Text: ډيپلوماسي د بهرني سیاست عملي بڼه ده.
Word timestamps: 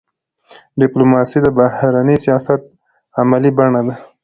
ډيپلوماسي 0.81 1.39
د 1.43 1.47
بهرني 1.57 2.15
سیاست 2.25 2.61
عملي 3.19 3.51
بڼه 3.57 3.81
ده. 3.87 3.95